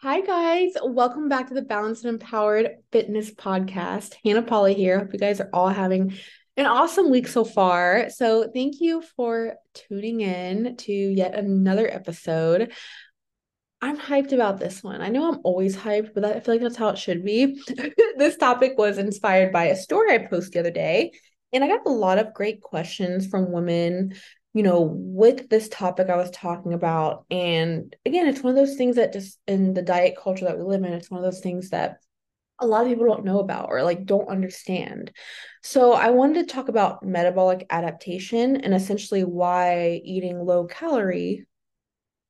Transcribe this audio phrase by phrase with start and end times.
[0.00, 0.74] Hi, guys.
[0.80, 4.14] Welcome back to the Balanced and Empowered Fitness Podcast.
[4.24, 5.00] Hannah Paula here.
[5.00, 6.16] Hope you guys are all having
[6.56, 8.08] an awesome week so far.
[8.08, 12.72] So, thank you for tuning in to yet another episode.
[13.82, 15.00] I'm hyped about this one.
[15.00, 17.60] I know I'm always hyped, but I feel like that's how it should be.
[18.16, 21.10] this topic was inspired by a story I posted the other day,
[21.52, 24.14] and I got a lot of great questions from women
[24.54, 27.24] you know, with this topic I was talking about.
[27.30, 30.64] And again, it's one of those things that just in the diet culture that we
[30.64, 31.98] live in, it's one of those things that
[32.60, 35.12] a lot of people don't know about or like don't understand.
[35.62, 41.46] So I wanted to talk about metabolic adaptation and essentially why eating low calorie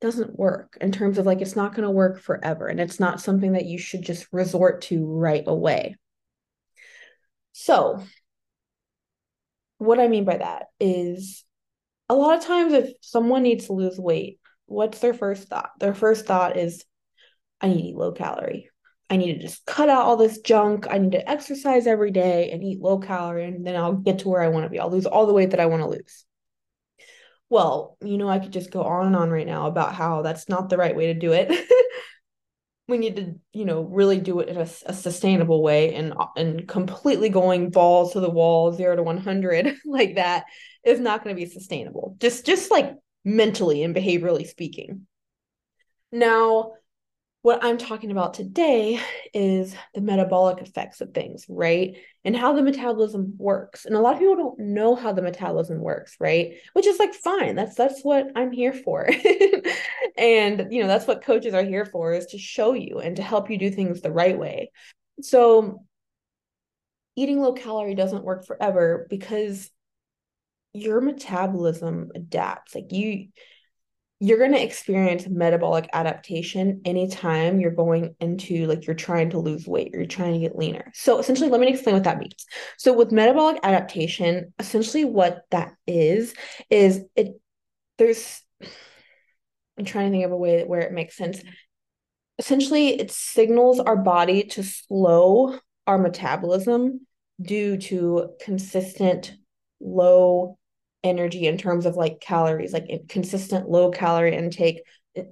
[0.01, 3.21] doesn't work in terms of like it's not going to work forever and it's not
[3.21, 5.97] something that you should just resort to right away.
[7.53, 8.03] So
[9.79, 11.45] what I mean by that is
[12.09, 15.71] a lot of times if someone needs to lose weight, what's their first thought?
[15.81, 16.85] Their first thought is,
[17.61, 18.71] I need to eat low calorie.
[19.11, 20.87] I need to just cut out all this junk.
[20.89, 24.29] I need to exercise every day and eat low calorie, and then I'll get to
[24.29, 24.79] where I want to be.
[24.79, 26.25] I'll lose all the weight that I want to lose.
[27.51, 30.49] Well, you know, I could just go on and on right now about how that's
[30.51, 31.49] not the right way to do it.
[32.89, 36.67] we need to, you know, really do it in a, a sustainable way and and
[36.67, 40.47] completely going balls to the wall, zero to one hundred like that
[40.85, 42.17] is not going to be sustainable.
[42.19, 45.07] Just just like mentally and behaviorally speaking.
[46.11, 46.73] Now,
[47.49, 49.01] what I'm talking about today
[49.33, 51.97] is the metabolic effects of things, right?
[52.23, 53.87] And how the metabolism works.
[53.87, 56.57] And a lot of people don't know how the metabolism works, right?
[56.75, 57.57] Which is like fine.
[57.57, 59.09] That's that's what I'm here for.
[60.19, 63.23] and you know, that's what coaches are here for is to show you and to
[63.23, 64.71] help you do things the right way.
[65.23, 65.87] So
[67.17, 69.71] eating low calorie doesn't work forever because
[70.75, 72.75] your metabolism adapts.
[72.75, 73.29] Like you
[74.21, 79.67] you're going to experience metabolic adaptation anytime you're going into like you're trying to lose
[79.67, 80.91] weight or you're trying to get leaner.
[80.95, 82.45] So essentially let me explain what that means.
[82.79, 86.35] So with metabolic adaptation, essentially what that is
[86.69, 87.41] is it
[87.97, 88.43] there's
[89.79, 91.41] I'm trying to think of a way where it makes sense.
[92.39, 97.07] Essentially, it signals our body to slow our metabolism
[97.41, 99.35] due to consistent
[99.81, 100.58] low
[101.05, 104.83] energy in terms of like calories, like consistent low calorie intake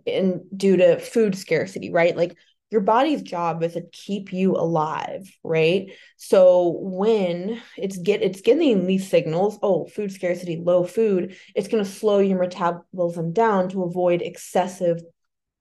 [0.06, 2.16] and due to food scarcity, right?
[2.16, 2.37] Like
[2.71, 5.93] your body's job is to keep you alive, right?
[6.16, 11.84] So when it's get it's getting these signals, oh, food scarcity, low food, it's going
[11.84, 15.00] to slow your metabolism down to avoid excessive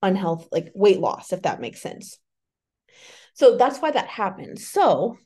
[0.02, 2.18] unhealth like weight loss if that makes sense.
[3.34, 4.68] So that's why that happens.
[4.68, 5.18] So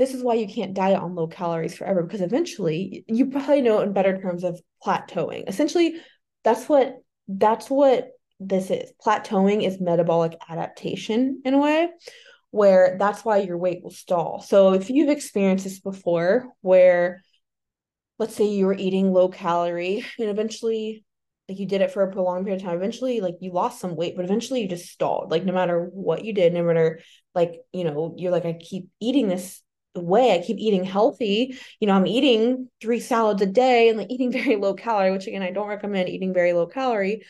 [0.00, 3.80] this is why you can't diet on low calories forever because eventually you probably know
[3.80, 5.46] in better terms of plateauing.
[5.46, 5.96] Essentially,
[6.42, 6.96] that's what
[7.28, 8.08] that's what
[8.40, 8.90] this is.
[9.04, 11.90] Plateauing is metabolic adaptation in a way
[12.50, 14.40] where that's why your weight will stall.
[14.40, 17.22] So if you've experienced this before where
[18.18, 21.04] let's say you were eating low calorie and eventually
[21.46, 23.96] like you did it for a prolonged period of time eventually like you lost some
[23.96, 27.00] weight but eventually you just stalled like no matter what you did no matter
[27.34, 29.62] like you know you're like i keep eating this
[29.94, 30.34] way.
[30.34, 31.58] I keep eating healthy.
[31.80, 35.26] You know, I'm eating three salads a day and like eating very low calorie, which
[35.26, 37.24] again, I don't recommend eating very low calorie.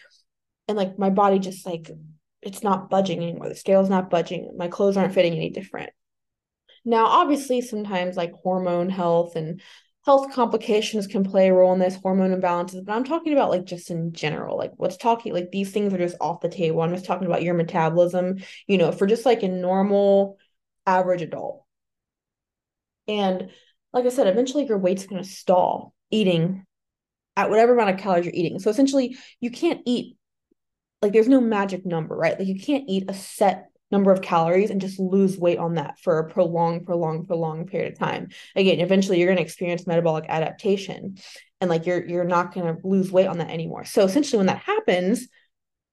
[0.69, 1.91] And like my body just like
[2.43, 3.49] it's not budging anymore.
[3.49, 4.55] The scale's not budging.
[4.57, 5.91] My clothes aren't fitting any different.
[6.85, 9.61] Now, obviously, sometimes like hormone health and
[10.07, 13.67] health complications can play a role in this hormone imbalances, but I'm talking about like
[13.67, 14.57] just in general.
[14.57, 16.81] Like what's talking like these things are just off the table.
[16.81, 20.39] I'm just talking about your metabolism, you know, for just like a normal
[20.87, 21.65] average adult
[23.11, 23.51] and
[23.93, 26.65] like I said, eventually your weight's going to stall eating
[27.37, 28.61] at whatever amount of calories you're eating.
[28.61, 30.17] So essentially, you can't eat
[31.03, 32.39] like there's no magic number, right?
[32.39, 35.99] Like you can't eat a set number of calories and just lose weight on that
[35.99, 38.29] for a prolonged, prolonged, prolonged period of time.
[38.55, 41.17] Again, eventually you're going to experience metabolic adaptation
[41.61, 43.85] and like you're you're not going to lose weight on that anymore.
[43.85, 45.27] So essentially when that happens,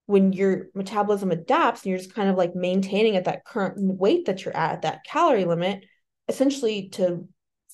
[0.06, 4.25] when your metabolism adapts and you're just kind of like maintaining at that current weight
[4.25, 5.83] that you're at, at that calorie limit,
[6.27, 7.27] essentially to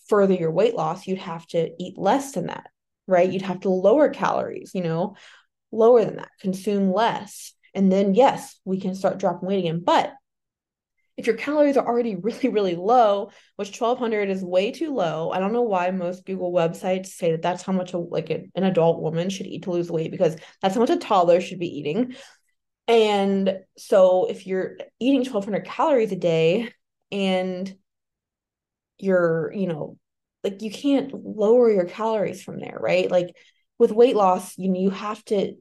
[0.08, 2.70] further your weight loss, you'd have to eat less than that,
[3.08, 3.32] right?
[3.32, 5.16] You'd have to lower calories, you know,
[5.72, 7.54] lower than that, consume less.
[7.74, 9.82] And then, yes, we can start dropping weight again.
[9.84, 10.14] But
[11.18, 15.40] if your calories are already really, really low, which 1200 is way too low, I
[15.40, 19.02] don't know why most Google websites say that that's how much a, like an adult
[19.02, 22.16] woman should eat to lose weight because that's how much a toddler should be eating.
[22.88, 26.74] And so if you're eating 1200 calories a day
[27.12, 27.74] and
[29.04, 29.98] you're, you know,
[30.44, 33.10] like you can't lower your calories from there, right?
[33.10, 33.36] Like
[33.78, 35.56] with weight loss, you know, you have to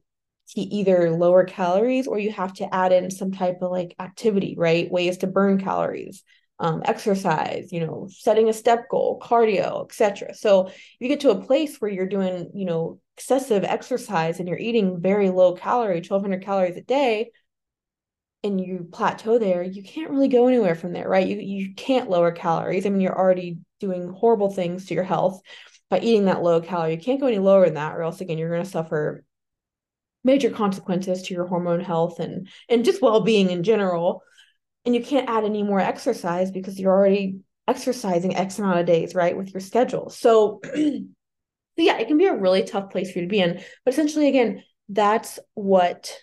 [0.50, 4.54] to either lower calories or you have to add in some type of like activity,
[4.58, 4.90] right?
[4.90, 6.22] Ways to burn calories,
[6.58, 10.34] um, exercise, you know, setting a step goal, cardio, etc.
[10.34, 14.58] So you get to a place where you're doing, you know, excessive exercise and you're
[14.58, 17.30] eating very low calorie, 1200 calories a day,
[18.44, 21.26] and you plateau there, you can't really go anywhere from there, right?
[21.26, 22.86] You you can't lower calories.
[22.86, 25.40] I mean, you're already doing horrible things to your health
[25.90, 26.94] by eating that low calorie.
[26.94, 29.24] You can't go any lower than that, or else again, you're going to suffer
[30.24, 34.22] major consequences to your hormone health and and just well-being in general
[34.84, 39.14] and you can't add any more exercise because you're already exercising x amount of days
[39.14, 41.00] right with your schedule so so
[41.76, 44.28] yeah it can be a really tough place for you to be in but essentially
[44.28, 46.16] again that's what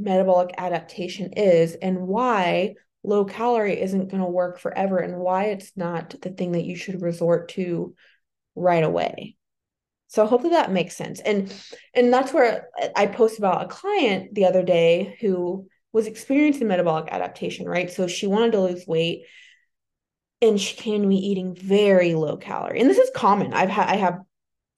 [0.00, 5.72] metabolic adaptation is and why low calorie isn't going to work forever and why it's
[5.76, 7.94] not the thing that you should resort to
[8.54, 9.36] right away
[10.10, 11.20] so hopefully that makes sense.
[11.20, 11.54] And
[11.94, 17.12] and that's where I posted about a client the other day who was experiencing metabolic
[17.12, 17.88] adaptation, right?
[17.88, 19.22] So she wanted to lose weight
[20.42, 22.80] and she came to me eating very low calorie.
[22.80, 23.54] And this is common.
[23.54, 24.18] I've had I have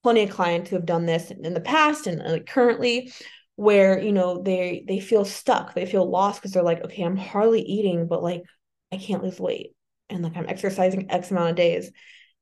[0.02, 3.10] plenty of clients who have done this in the past and uh, currently
[3.62, 7.16] where you know they they feel stuck they feel lost because they're like okay i'm
[7.16, 8.42] hardly eating but like
[8.90, 9.72] i can't lose weight
[10.10, 11.90] and like i'm exercising x amount of days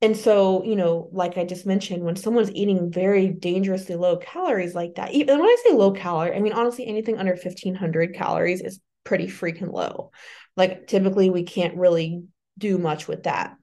[0.03, 4.75] and so, you know, like I just mentioned, when someone's eating very dangerously low calories
[4.75, 8.63] like that, even when I say low calorie, I mean, honestly, anything under 1500 calories
[8.63, 10.11] is pretty freaking low.
[10.57, 12.25] Like typically, we can't really
[12.57, 13.57] do much with that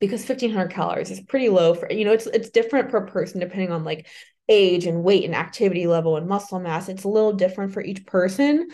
[0.00, 3.70] because 1500 calories is pretty low for, you know, it's, it's different per person depending
[3.70, 4.06] on like
[4.48, 6.88] age and weight and activity level and muscle mass.
[6.88, 8.68] It's a little different for each person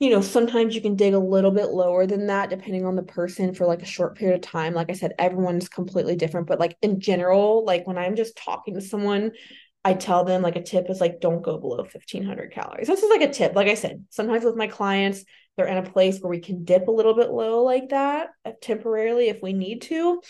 [0.00, 3.02] you know, sometimes you can dig a little bit lower than that depending on the
[3.02, 4.74] person for like a short period of time.
[4.74, 8.74] Like I said, everyone's completely different, but like in general, like when I'm just talking
[8.74, 9.32] to someone,
[9.84, 12.88] I tell them like a tip is like don't go below 1500 calories.
[12.88, 13.54] This is like a tip.
[13.54, 15.24] Like I said, sometimes with my clients,
[15.56, 18.52] they're in a place where we can dip a little bit low like that uh,
[18.60, 20.20] temporarily if we need to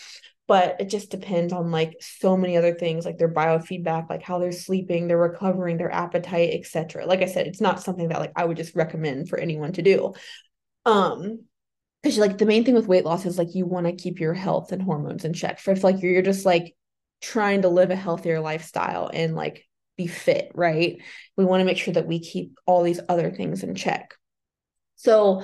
[0.47, 4.39] but it just depends on like so many other things like their biofeedback like how
[4.39, 8.31] they're sleeping they're recovering their appetite etc like i said it's not something that like
[8.35, 10.13] i would just recommend for anyone to do.
[10.85, 11.45] Um
[12.05, 14.35] because like the main thing with weight loss is like you want to keep your
[14.35, 15.59] health and hormones in check.
[15.59, 16.75] For if like you're, you're just like
[17.19, 19.65] trying to live a healthier lifestyle and like
[19.97, 21.01] be fit right?
[21.35, 24.13] We want to make sure that we keep all these other things in check.
[24.97, 25.43] So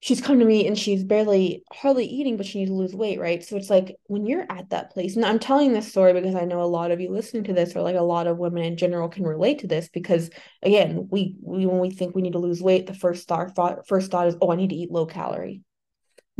[0.00, 3.18] she's come to me and she's barely hardly eating but she needs to lose weight
[3.18, 3.44] right?
[3.44, 6.44] So it's like when you're at that place and i'm telling this story because i
[6.44, 8.76] know a lot of you listening to this or like a lot of women in
[8.76, 10.30] general can relate to this because
[10.62, 14.10] again we, we when we think we need to lose weight the first thought, first
[14.10, 15.62] thought is oh i need to eat low calorie.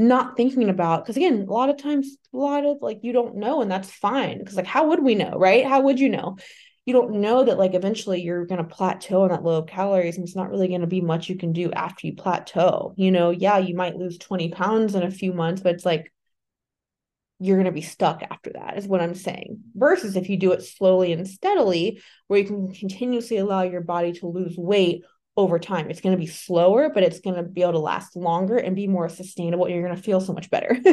[0.00, 3.36] Not thinking about because again a lot of times a lot of like you don't
[3.36, 5.66] know and that's fine because like how would we know right?
[5.66, 6.36] How would you know
[6.88, 10.24] you don't know that like eventually you're going to plateau on that low calories and
[10.24, 12.94] it's not really going to be much you can do after you plateau.
[12.96, 16.10] You know yeah you might lose 20 pounds in a few months but it's like
[17.40, 19.60] you're going to be stuck after that is what i'm saying.
[19.74, 24.12] Versus if you do it slowly and steadily where you can continuously allow your body
[24.12, 25.02] to lose weight
[25.36, 25.90] over time.
[25.90, 28.74] It's going to be slower but it's going to be able to last longer and
[28.74, 30.74] be more sustainable and you're going to feel so much better.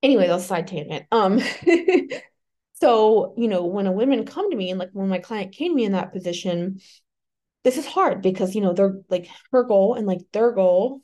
[0.00, 1.06] Anyway that's side tangent.
[1.10, 1.40] Um
[2.80, 5.72] So, you know, when a women come to me and like when my client came
[5.72, 6.80] to me in that position,
[7.64, 11.00] this is hard because, you know, they're like her goal and like their goal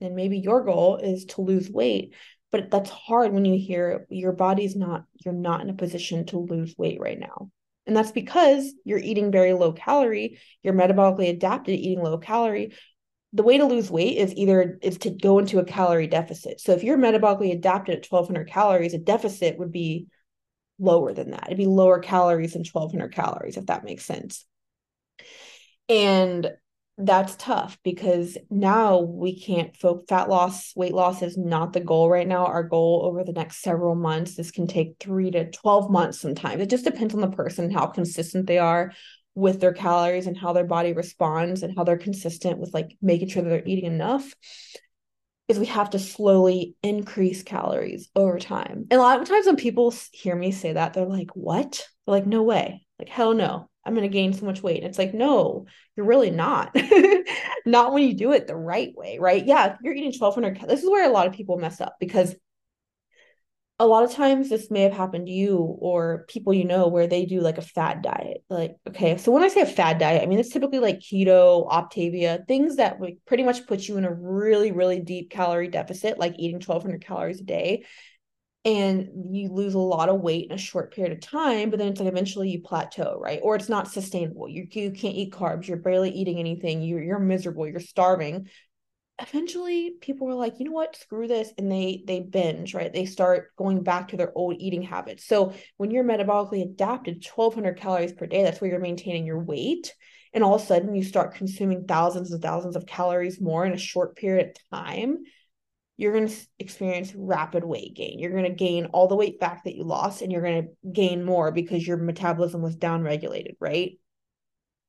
[0.00, 2.14] and maybe your goal is to lose weight.
[2.50, 6.38] But that's hard when you hear your body's not, you're not in a position to
[6.38, 7.50] lose weight right now.
[7.86, 12.72] And that's because you're eating very low calorie, you're metabolically adapted to eating low calorie.
[13.32, 16.60] The way to lose weight is either is to go into a calorie deficit.
[16.60, 20.08] So if you're metabolically adapted at 1200 calories, a deficit would be
[20.78, 21.44] lower than that.
[21.46, 24.44] It'd be lower calories than 1200 calories, if that makes sense.
[25.88, 26.50] And
[26.98, 32.08] that's tough because now we can't folk fat loss weight loss is not the goal
[32.08, 35.90] right now our goal over the next several months this can take 3 to 12
[35.90, 38.92] months sometimes it just depends on the person how consistent they are
[39.34, 43.28] with their calories and how their body responds and how they're consistent with like making
[43.28, 44.34] sure that they're eating enough
[45.48, 48.86] is we have to slowly increase calories over time.
[48.90, 51.86] And a lot of times when people hear me say that, they're like, what?
[52.06, 52.84] They're like, no way.
[52.98, 53.68] Like, hell no.
[53.84, 54.78] I'm going to gain so much weight.
[54.78, 56.76] And it's like, no, you're really not.
[57.66, 59.46] not when you do it the right way, right?
[59.46, 60.76] Yeah, you're eating 1200, calories.
[60.76, 62.34] this is where a lot of people mess up because
[63.78, 67.06] a lot of times this may have happened to you or people you know where
[67.06, 68.42] they do like a fad diet.
[68.48, 71.68] Like, okay, so when I say a fad diet, I mean it's typically like keto,
[71.68, 76.18] Optavia, things that would pretty much put you in a really, really deep calorie deficit,
[76.18, 77.84] like eating 1200 calories a day.
[78.64, 81.88] and you lose a lot of weight in a short period of time but then
[81.88, 85.68] it's like eventually you plateau right or it's not sustainable you, you can't eat carbs
[85.68, 88.48] you're barely eating anything you're, you're miserable you're starving
[89.20, 93.06] eventually people were like you know what screw this and they they binge right they
[93.06, 98.12] start going back to their old eating habits so when you're metabolically adapted 1200 calories
[98.12, 99.94] per day that's where you're maintaining your weight
[100.34, 103.72] and all of a sudden you start consuming thousands and thousands of calories more in
[103.72, 105.18] a short period of time
[105.96, 108.18] you're going to experience rapid weight gain.
[108.18, 110.90] You're going to gain all the weight back that you lost, and you're going to
[110.92, 113.98] gain more because your metabolism was downregulated, right?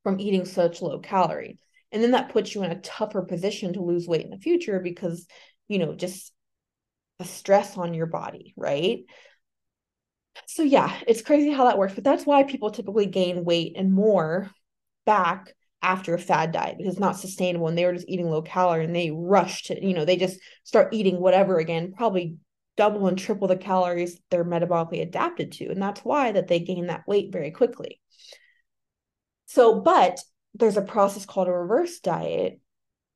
[0.04, 1.60] From eating such low calorie.
[1.92, 4.80] And then that puts you in a tougher position to lose weight in the future
[4.80, 5.26] because,
[5.68, 6.34] you know, just
[7.20, 9.00] the stress on your body, right?
[10.46, 13.94] So, yeah, it's crazy how that works, but that's why people typically gain weight and
[13.94, 14.52] more
[15.06, 18.42] back after a fad diet because it's not sustainable and they were just eating low
[18.42, 22.36] calorie and they rush to you know they just start eating whatever again probably
[22.76, 26.88] double and triple the calories they're metabolically adapted to and that's why that they gain
[26.88, 28.02] that weight very quickly
[29.46, 30.20] so but
[30.58, 32.60] there's a process called a reverse diet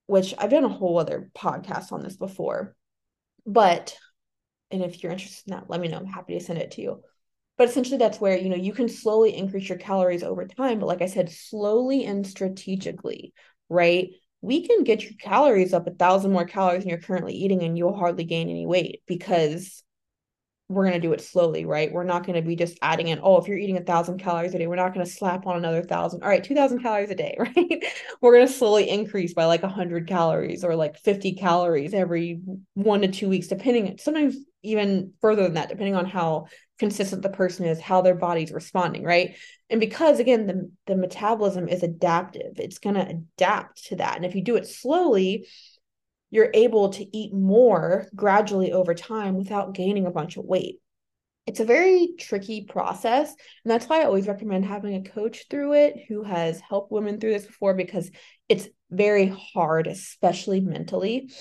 [0.07, 2.75] which I've done a whole other podcast on this before
[3.45, 3.97] but
[4.69, 5.97] and if you're interested in that let me know.
[5.97, 7.01] I'm happy to send it to you.
[7.57, 10.87] But essentially that's where you know you can slowly increase your calories over time but
[10.87, 13.33] like i said slowly and strategically
[13.71, 14.09] right?
[14.41, 17.77] We can get your calories up a thousand more calories than you're currently eating and
[17.77, 19.83] you'll hardly gain any weight because
[20.71, 21.91] we're going to do it slowly, right?
[21.91, 24.53] We're not going to be just adding in, oh, if you're eating a thousand calories
[24.53, 26.23] a day, we're not going to slap on another thousand.
[26.23, 27.85] All right, 2000 calories a day, right?
[28.21, 32.41] we're going to slowly increase by like 100 calories or like 50 calories every
[32.73, 36.47] one to two weeks, depending, sometimes even further than that, depending on how
[36.79, 39.35] consistent the person is, how their body's responding, right?
[39.69, 44.15] And because again, the, the metabolism is adaptive, it's going to adapt to that.
[44.15, 45.47] And if you do it slowly,
[46.31, 50.79] you're able to eat more gradually over time without gaining a bunch of weight.
[51.45, 53.29] It's a very tricky process.
[53.29, 57.19] And that's why I always recommend having a coach through it who has helped women
[57.19, 58.09] through this before because
[58.47, 61.31] it's very hard, especially mentally,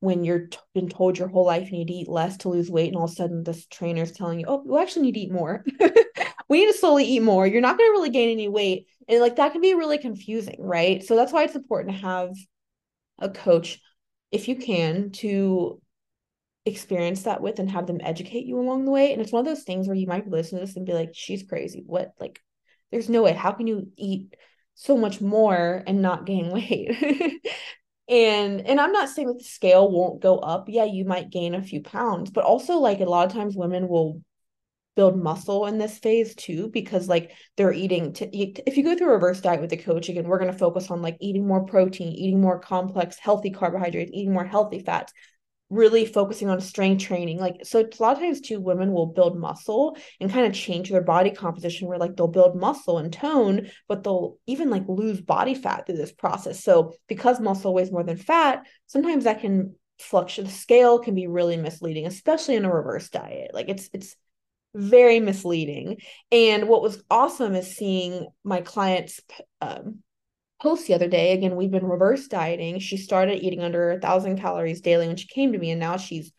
[0.00, 2.70] when you're t- been told your whole life you need to eat less to lose
[2.70, 2.88] weight.
[2.88, 5.20] And all of a sudden, this trainer is telling you, oh, you actually need to
[5.20, 5.64] eat more.
[6.48, 7.46] we need to slowly eat more.
[7.46, 8.86] You're not going to really gain any weight.
[9.08, 11.02] And like that can be really confusing, right?
[11.02, 12.30] So that's why it's important to have
[13.18, 13.80] a coach
[14.32, 15.80] if you can, to
[16.64, 19.12] experience that with and have them educate you along the way.
[19.12, 21.10] And it's one of those things where you might listen to this and be like,
[21.12, 21.82] she's crazy.
[21.86, 22.12] What?
[22.18, 22.40] Like,
[22.90, 23.32] there's no way.
[23.32, 24.34] How can you eat
[24.74, 27.40] so much more and not gain weight?
[28.08, 31.54] and and i'm not saying that the scale won't go up yeah you might gain
[31.54, 34.20] a few pounds but also like a lot of times women will
[34.94, 38.94] build muscle in this phase too because like they're eating to eat if you go
[38.96, 41.46] through a reverse diet with the coach again we're going to focus on like eating
[41.46, 45.12] more protein eating more complex healthy carbohydrates eating more healthy fats
[45.72, 49.38] really focusing on strength training like so a lot of times too women will build
[49.38, 53.66] muscle and kind of change their body composition where like they'll build muscle and tone
[53.88, 56.62] but they'll even like lose body fat through this process.
[56.62, 61.26] So because muscle weighs more than fat sometimes that can fluctuate the scale can be
[61.26, 64.14] really misleading especially in a reverse diet like it's it's
[64.74, 65.98] very misleading.
[66.30, 69.20] And what was awesome is seeing my clients
[69.60, 69.98] um,
[70.60, 71.32] post the other day.
[71.32, 72.78] Again, we've been reverse dieting.
[72.78, 75.96] She started eating under a thousand calories daily when she came to me, and now
[75.96, 76.32] she's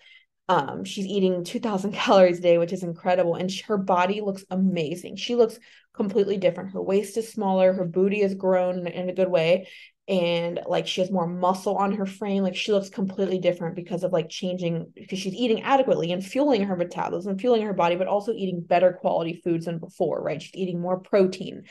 [0.50, 4.44] um she's eating 2000 calories a day which is incredible and she, her body looks
[4.50, 5.58] amazing she looks
[5.94, 9.68] completely different her waist is smaller her booty has grown in a good way
[10.08, 14.04] and like she has more muscle on her frame like she looks completely different because
[14.04, 18.08] of like changing because she's eating adequately and fueling her metabolism fueling her body but
[18.08, 20.42] also eating better quality foods than before right?
[20.42, 21.64] She's eating more protein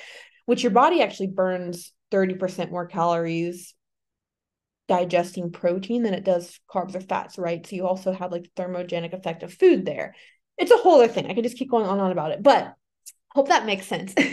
[0.47, 3.75] which your body actually burns 30% more calories
[4.89, 7.67] digesting protein than it does carbs or fats right?
[7.67, 10.15] So you also have like the thermogenic effect of food there.
[10.57, 11.31] It's a whole other thing.
[11.31, 12.43] I could just keep going on and on about it.
[12.43, 12.75] But
[13.35, 14.15] hope that makes sense.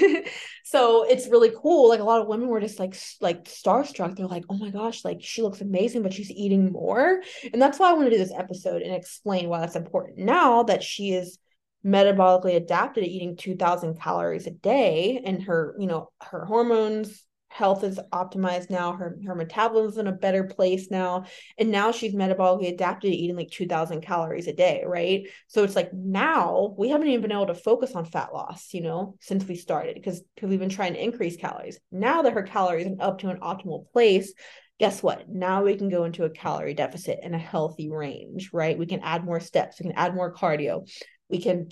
[0.70, 4.16] So it's really cool like a lot of women were just like like starstruck.
[4.16, 7.24] They're like oh my gosh like she looks amazing but she's eating more.
[7.52, 10.62] And that's why i want to do this episode and explain why that's important now
[10.64, 11.40] that she is
[11.84, 17.26] metabolically adapted to eating 2000 calories a day and her you know her hormones
[17.60, 21.26] health is optimized now her her metabolism is in a better place now
[21.58, 25.28] and now she's metabolically adapted to eating like 2000 calories a day right?
[25.48, 28.82] So it's like now we haven't even been able to focus on fat loss you
[28.82, 31.78] know since we started because we've been trying to increase calories.
[31.92, 34.34] Now that her calories are up to an optimal place
[34.80, 35.28] guess what?
[35.28, 38.80] Now we can go into a calorie deficit in a healthy range right?
[38.80, 40.88] We can add more steps we can add more cardio
[41.30, 41.70] we can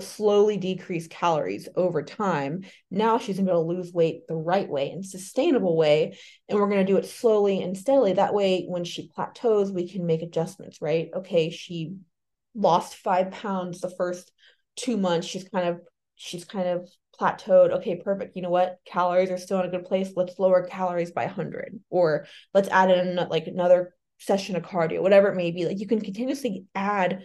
[0.00, 2.64] slowly decrease calories over time.
[2.90, 6.16] Now she's going to lose weight the right way and sustainable way.
[6.48, 8.14] And we're going to do it slowly and steadily.
[8.14, 11.08] That way, when she plateaus, we can make adjustments, right?
[11.14, 11.96] Okay, she
[12.54, 14.32] lost five pounds the first
[14.76, 15.26] two months.
[15.26, 15.80] She's kind of
[16.14, 16.88] she's kind of
[17.20, 17.70] plateaued.
[17.72, 18.36] Okay, perfect.
[18.36, 18.78] You know what?
[18.86, 20.12] Calories are still in a good place.
[20.14, 25.28] Let's lower calories by 100 or let's add in like another session of cardio, whatever
[25.28, 25.66] it may be.
[25.66, 27.24] Like you can continuously add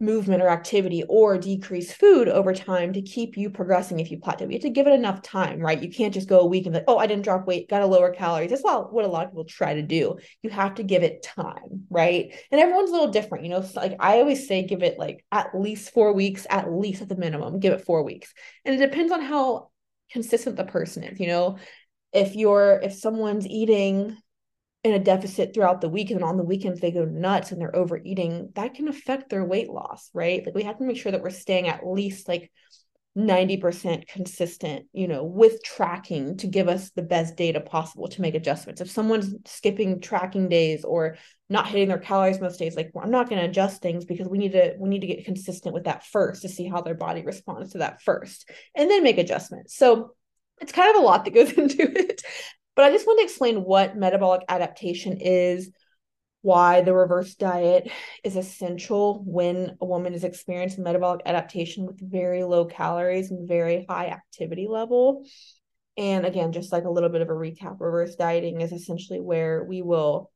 [0.00, 4.46] movement or activity or decrease food over time to keep you progressing if you plateau.
[4.46, 5.80] You have to give it enough time, right?
[5.80, 7.86] You can't just go a week and like, oh, I didn't drop weight, got to
[7.86, 8.50] lower calories.
[8.50, 10.16] That's what a lot of people try to do.
[10.42, 12.34] You have to give it time, right?
[12.50, 13.60] And everyone's a little different, you know.
[13.60, 17.10] So like I always say, give it like at least four weeks, at least at
[17.10, 18.32] the minimum, give it four weeks.
[18.64, 19.70] And it depends on how
[20.10, 21.58] consistent the person is, you know.
[22.12, 24.16] If you're if someone's eating
[24.82, 27.76] in a deficit throughout the week and on the weekends they go nuts and they're
[27.76, 30.44] overeating that can affect their weight loss right?
[30.44, 32.50] Like we have to make sure that we're staying at least like
[33.18, 38.34] 90% consistent you know with tracking to give us the best data possible to make
[38.34, 38.80] adjustments.
[38.80, 41.16] If someone's skipping tracking days or
[41.48, 44.28] not hitting their calories most days like well, i'm not going to adjust things because
[44.28, 46.94] we need to we need to get consistent with that first to see how their
[46.94, 49.76] body responds to that first and then make adjustments.
[49.76, 50.14] So
[50.60, 52.22] it's kind of a lot that goes into it
[52.80, 55.68] but I just want to explain what metabolic adaptation is,
[56.40, 57.92] why the reverse diet
[58.24, 63.84] is essential when a woman is experiencing metabolic adaptation with very low calories and very
[63.86, 65.26] high activity level.
[65.98, 69.62] And again, just like a little bit of a recap, reverse dieting is essentially where
[69.62, 70.32] we will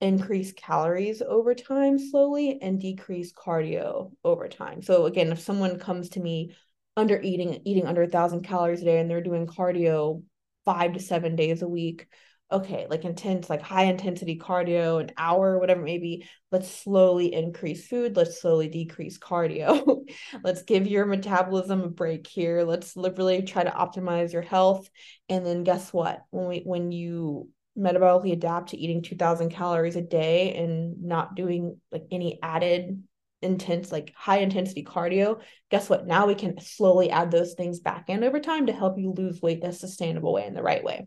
[0.00, 4.82] increase calories over time slowly and decrease cardio over time.
[4.82, 6.56] So again, if someone comes to me
[6.96, 10.24] under eating eating under a thousand calories a day and they're doing cardio
[10.66, 12.06] five to seven days a week.
[12.52, 18.16] Okay like intense like high intensity cardio an hour whatever maybe let's slowly increase food.
[18.16, 20.04] Let's slowly decrease cardio.
[20.44, 22.62] Let's give your metabolism a break here.
[22.62, 24.88] Let's really try to optimize your health.
[25.28, 26.22] And then guess what?
[26.30, 31.80] When we when you metabolically adapt to eating 2000 calories a day and not doing
[31.92, 33.02] like any added
[33.42, 35.40] intense like high intensity cardio
[35.70, 36.06] guess what?
[36.06, 39.42] Now we can slowly add those things back in over time to help you lose
[39.42, 41.06] weight the sustainable way in the right way.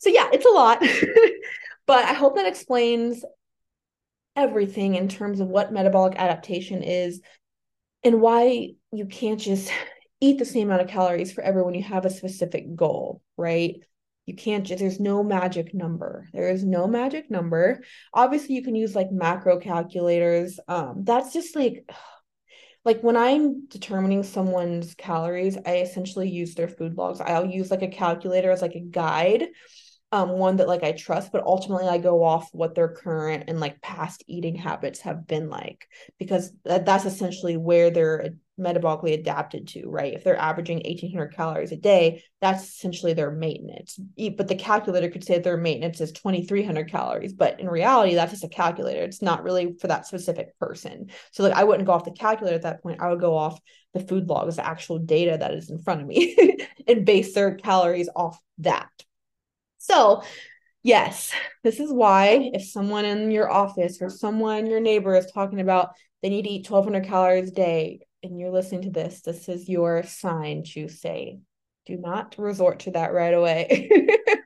[0.00, 0.80] So yeah it's a lot
[1.86, 3.24] but i hope that explains
[4.34, 7.20] everything in terms of what metabolic adaptation is
[8.04, 9.72] and why you can't just
[10.20, 13.76] eat the same amount of calories forever when you have a specific goal right
[14.26, 16.28] you can't just, there's no magic number.
[16.32, 17.82] There is no magic number.
[18.12, 20.58] Obviously, you can use like macro calculators.
[20.66, 21.88] Um, that's just like,
[22.84, 27.20] like when I'm determining someone's calories, I essentially use their food logs.
[27.20, 29.46] I'll use like a calculator as like a guide
[30.12, 33.58] um one that like I trust, but ultimately I go off what their current and
[33.58, 35.88] like past eating habits have been like
[36.18, 40.14] because that, that's essentially where they're metabolically adapted to, right?
[40.14, 43.98] If they're averaging 1800 calories a day, that's essentially their maintenance.
[44.36, 48.44] But the calculator could say their maintenance is 2300 calories, but in reality that's just
[48.44, 49.02] a calculator.
[49.02, 51.10] It's not really for that specific person.
[51.32, 53.02] So like I wouldn't go off the calculator at that point.
[53.02, 53.60] I would go off
[53.92, 57.56] the food logs, the actual data that is in front of me and base their
[57.56, 58.90] calories off that.
[59.88, 60.24] So,
[60.82, 65.60] yes, this is why if someone in your office or someone your neighbor is talking
[65.60, 65.90] about
[66.22, 69.68] they need to eat 1200 calories a day and you're listening to this, this is
[69.68, 71.38] your sign to say,
[71.86, 73.88] do not resort to that right away.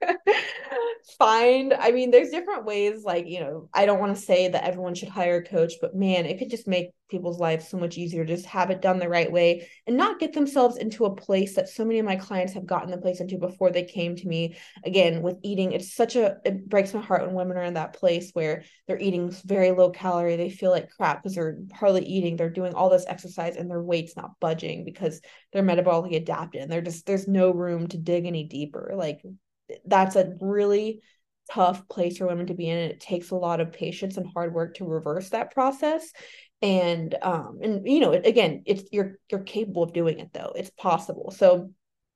[1.21, 4.65] find i mean there's different ways like you know i don't want to say that
[4.65, 7.99] everyone should hire a coach but man it could just make people's lives so much
[7.99, 8.25] easier.
[8.25, 11.69] Just have it done the right way and not get themselves into a place that
[11.69, 14.57] so many of my clients have gotten the place into before they came to me.
[14.85, 17.95] Again with eating it's such a it breaks my heart when women are in that
[17.95, 20.37] place where they're eating very low calorie.
[20.37, 22.37] They feel like crap because they're hardly eating.
[22.37, 25.21] They're doing all this exercise and their weight's not budging because
[25.53, 28.93] they're metabolically adapted and they're just there's no room to dig any deeper.
[28.95, 29.21] Like
[29.85, 31.03] that's a really
[31.51, 34.27] tough place for women to be in and it takes a lot of patience and
[34.33, 36.13] hard work to reverse that process.
[36.63, 40.53] And um and you know again it's you're you're capable of doing it though.
[40.55, 41.31] It's possible.
[41.31, 41.71] So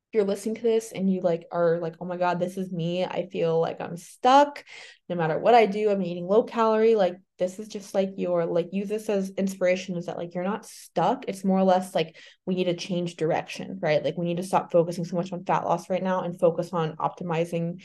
[0.08, 2.70] if you're listening to this and you like are like oh my god this is
[2.70, 3.04] me.
[3.04, 4.64] I feel like i'm stuck
[5.08, 5.90] no matter what i do.
[5.90, 9.96] I'm eating low calorie like this is just like your like use this as inspiration
[9.96, 11.24] is that like you're not stuck.
[11.26, 12.16] It's more or less like
[12.46, 14.04] we need to change direction right?
[14.04, 16.70] Like we need to stop focusing so much on fat loss right now and focus
[16.72, 17.82] on optimizing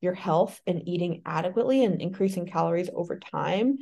[0.00, 3.78] your health and eating adequately and increasing calories over time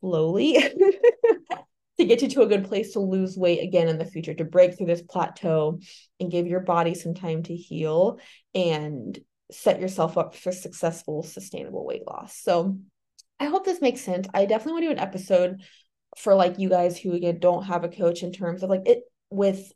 [0.00, 0.54] slowly
[1.98, 4.44] to get you to a good place to lose weight again in the future to
[4.44, 5.78] break through this plateau
[6.20, 8.18] and give your body some time to heal
[8.54, 9.18] and
[9.50, 12.38] set yourself up for successful sustainable weight loss.
[12.38, 12.78] So
[13.40, 14.26] I hope this makes sense.
[14.34, 15.62] I definitely want to do an episode
[16.16, 19.02] for like you guys who again don't have a coach in terms of like it
[19.30, 19.72] with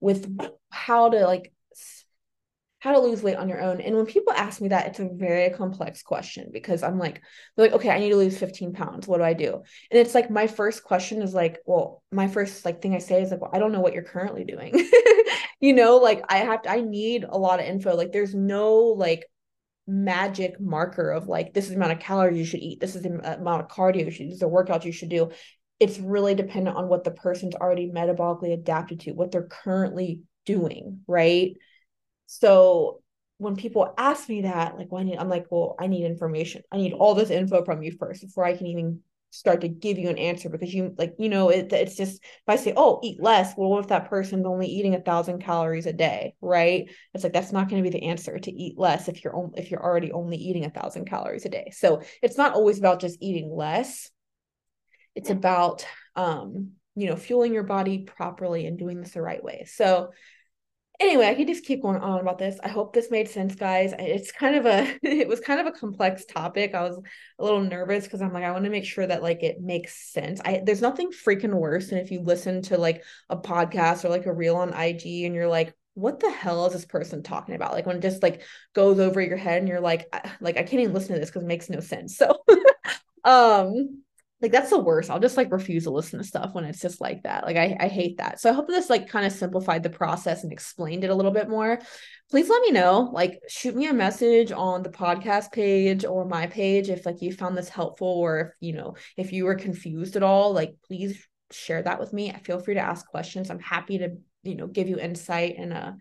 [0.00, 0.36] with
[0.70, 1.52] how to like
[2.80, 3.80] how to lose weight on your own.
[3.80, 7.20] And when people ask me that, it's a very complex question because I'm like,
[7.54, 9.06] they're like, okay, I need to lose 15 pounds.
[9.06, 9.62] What do I do?
[9.90, 13.20] And it's like my first question is like, well, my first like thing I say
[13.20, 14.72] is like, well, I don't know what you're currently doing.
[15.60, 17.94] you know, like I have to, I need a lot of info.
[17.94, 19.26] Like there's no like
[19.90, 23.02] magic marker of like this is the amount of calories you should eat, this is
[23.02, 25.30] the uh, amount of cardio you should, this is the workout you should do.
[25.80, 31.00] It's really dependent on what the person's already metabolically adapted to, what they're currently doing,
[31.06, 31.52] right?
[32.26, 33.02] So
[33.38, 36.62] when people ask me that, like, well, need, I'm like, well, I need information.
[36.70, 39.00] I need all this info from you first before I can even
[39.30, 42.48] start to give you an answer because you like you know it, it's just if
[42.48, 45.86] i say oh eat less well what if that person's only eating a thousand calories
[45.86, 46.90] a day right?
[47.14, 49.58] It's like that's not going to be the answer to eat less if you're only
[49.60, 51.72] if you're already only eating a thousand calories a day.
[51.74, 54.10] So it's not always about just eating less.
[55.14, 59.64] It's about um you know fueling your body properly and doing this the right way.
[59.66, 60.10] So
[61.00, 62.60] anyway, I could just keep going on about this.
[62.62, 63.92] I hope this made sense, guys.
[63.98, 66.74] It's kind of a it was kind of a complex topic.
[66.74, 67.00] I was
[67.38, 70.12] a little nervous because I'm like, I want to make sure that like it makes
[70.12, 70.40] sense.
[70.44, 74.26] I there's nothing freaking worse than if you listen to like a podcast or like
[74.26, 77.72] a reel on IG and you're like, what the hell is this person talking about?
[77.72, 78.42] Like when it just like
[78.74, 80.06] goes over your head and you're like,
[80.40, 82.20] like I can't even listen to this because it makes no sense.
[82.20, 82.36] So
[83.24, 84.02] um
[84.42, 85.10] like that's the worst.
[85.10, 87.44] I'll just like refuse to listen to stuff when it's just like that.
[87.44, 88.40] Like I, I hate that.
[88.40, 91.30] So I hope this like kind of simplified the process and explained it a little
[91.30, 91.78] bit more.
[92.30, 93.10] Please let me know.
[93.12, 97.32] Like shoot me a message on the podcast page or my page if like you
[97.32, 100.54] found this helpful or if you know if you were confused at all.
[100.54, 102.32] Like please share that with me.
[102.44, 103.50] Feel free to ask questions.
[103.50, 105.92] I'm happy to you know give you insight and uh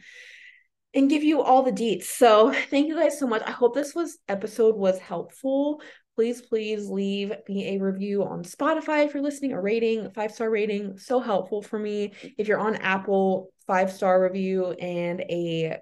[0.94, 2.06] and give you all the deets.
[2.06, 3.44] So thank you guys so much.
[3.46, 5.82] I hope this was episode was helpful
[6.20, 10.50] please, please leave me a review on Spotify if you're listening, a rating, five star
[10.50, 10.98] rating.
[10.98, 12.12] So helpful for me.
[12.38, 15.78] If you're on Apple, five star review and a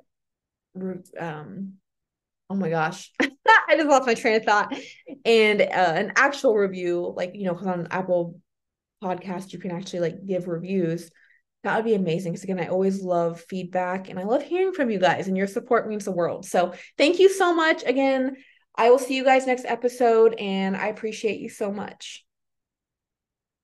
[1.19, 1.73] um
[2.51, 4.71] oh my gosh i just lost my train of thought
[5.25, 8.39] and uh, an actual review like you know because on apple
[9.03, 11.09] podcast you can actually like give reviews
[11.63, 14.91] that would be amazing because again i always love feedback and i love hearing from
[14.91, 18.35] you guys and your support means the world so thank you so much again
[18.77, 22.26] I will see you guys next episode, and I appreciate you so much.